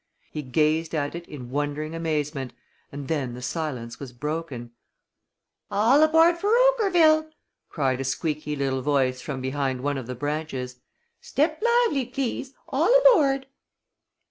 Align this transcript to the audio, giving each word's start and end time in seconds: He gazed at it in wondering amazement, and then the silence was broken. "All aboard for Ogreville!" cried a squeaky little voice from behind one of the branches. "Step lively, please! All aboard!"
He 0.31 0.41
gazed 0.41 0.95
at 0.95 1.13
it 1.13 1.27
in 1.27 1.51
wondering 1.51 1.93
amazement, 1.93 2.53
and 2.91 3.07
then 3.07 3.35
the 3.35 3.41
silence 3.43 3.99
was 3.99 4.11
broken. 4.11 4.71
"All 5.69 6.01
aboard 6.01 6.39
for 6.39 6.49
Ogreville!" 6.57 7.29
cried 7.69 8.01
a 8.01 8.03
squeaky 8.03 8.55
little 8.55 8.81
voice 8.81 9.21
from 9.21 9.41
behind 9.41 9.81
one 9.81 9.99
of 9.99 10.07
the 10.07 10.15
branches. 10.15 10.77
"Step 11.21 11.61
lively, 11.61 12.07
please! 12.07 12.55
All 12.69 12.89
aboard!" 13.01 13.45